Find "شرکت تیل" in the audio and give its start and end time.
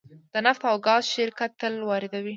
1.15-1.75